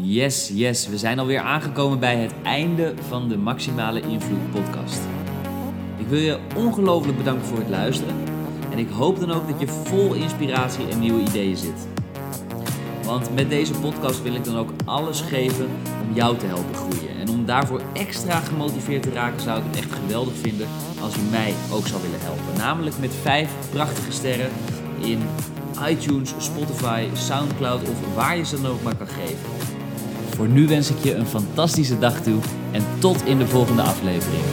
Yes, 0.01 0.51
yes, 0.53 0.87
we 0.87 0.97
zijn 0.97 1.19
alweer 1.19 1.39
aangekomen 1.39 1.99
bij 1.99 2.15
het 2.15 2.33
einde 2.43 2.93
van 3.07 3.29
de 3.29 3.37
Maximale 3.37 4.01
Invloed 4.01 4.51
podcast. 4.51 5.01
Ik 5.97 6.07
wil 6.07 6.19
je 6.19 6.39
ongelooflijk 6.55 7.17
bedanken 7.17 7.45
voor 7.45 7.57
het 7.57 7.69
luisteren. 7.69 8.15
En 8.71 8.77
ik 8.77 8.89
hoop 8.89 9.19
dan 9.19 9.31
ook 9.31 9.47
dat 9.47 9.59
je 9.59 9.67
vol 9.67 10.13
inspiratie 10.13 10.87
en 10.87 10.99
nieuwe 10.99 11.21
ideeën 11.21 11.57
zit. 11.57 11.87
Want 13.03 13.33
met 13.33 13.49
deze 13.49 13.73
podcast 13.73 14.21
wil 14.21 14.35
ik 14.35 14.43
dan 14.43 14.55
ook 14.55 14.69
alles 14.85 15.21
geven 15.21 15.69
jou 16.13 16.37
te 16.37 16.45
helpen 16.45 16.75
groeien. 16.75 17.19
En 17.19 17.29
om 17.29 17.45
daarvoor 17.45 17.81
extra 17.93 18.39
gemotiveerd 18.39 19.03
te 19.03 19.11
raken, 19.11 19.41
zou 19.41 19.59
ik 19.59 19.63
het 19.65 19.77
echt 19.77 19.93
geweldig 19.93 20.33
vinden 20.41 20.67
als 21.01 21.15
je 21.15 21.27
mij 21.31 21.53
ook 21.71 21.87
zou 21.87 22.01
willen 22.01 22.21
helpen. 22.21 22.57
Namelijk 22.57 22.95
met 22.99 23.11
vijf 23.21 23.49
prachtige 23.71 24.11
sterren 24.11 24.49
in 24.99 25.19
iTunes, 25.87 26.33
Spotify, 26.37 27.07
Soundcloud 27.13 27.81
of 27.81 28.15
waar 28.15 28.37
je 28.37 28.45
ze 28.45 28.61
dan 28.61 28.71
ook 28.71 28.83
maar 28.83 28.95
kan 28.95 29.07
geven. 29.07 29.49
Voor 30.35 30.47
nu 30.47 30.67
wens 30.67 30.89
ik 30.89 31.03
je 31.03 31.15
een 31.15 31.27
fantastische 31.27 31.99
dag 31.99 32.21
toe 32.21 32.39
en 32.71 32.83
tot 32.99 33.25
in 33.25 33.37
de 33.37 33.47
volgende 33.47 33.81
aflevering. 33.81 34.43